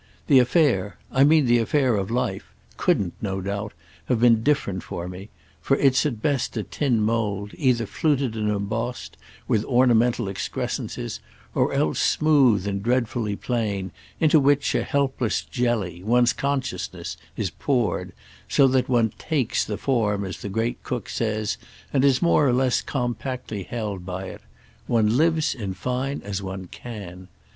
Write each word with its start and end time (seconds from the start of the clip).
The 0.25 0.39
affair—I 0.39 1.23
mean 1.23 1.45
the 1.45 1.59
affair 1.59 1.95
of 1.95 2.09
life—couldn't, 2.09 3.13
no 3.21 3.39
doubt, 3.39 3.73
have 4.05 4.19
been 4.19 4.41
different 4.41 4.81
for 4.81 5.07
me; 5.07 5.29
for 5.61 5.77
it's 5.77 6.03
at 6.07 6.13
the 6.13 6.17
best 6.17 6.57
a 6.57 6.63
tin 6.63 7.01
mould, 7.03 7.51
either 7.53 7.85
fluted 7.85 8.35
and 8.35 8.49
embossed, 8.49 9.15
with 9.47 9.63
ornamental 9.65 10.27
excrescences, 10.27 11.19
or 11.53 11.71
else 11.71 11.99
smooth 11.99 12.65
and 12.67 12.81
dreadfully 12.81 13.35
plain, 13.35 13.91
into 14.19 14.39
which, 14.39 14.73
a 14.73 14.81
helpless 14.81 15.43
jelly, 15.43 16.01
one's 16.01 16.33
consciousness 16.33 17.15
is 17.37 17.51
poured—so 17.51 18.67
that 18.69 18.89
one 18.89 19.11
'takes' 19.19 19.63
the 19.63 19.77
form 19.77 20.25
as 20.25 20.39
the 20.41 20.49
great 20.49 20.81
cook 20.81 21.09
says, 21.09 21.57
and 21.93 22.03
is 22.03 22.23
more 22.23 22.47
or 22.47 22.53
less 22.53 22.81
compactly 22.81 23.61
held 23.61 24.03
by 24.03 24.23
it: 24.25 24.41
one 24.87 25.15
lives 25.15 25.53
in 25.53 25.75
fine 25.75 26.23
as 26.23 26.41
one 26.41 26.65
can. 26.65 27.27